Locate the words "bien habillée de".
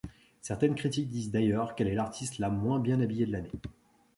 2.79-3.33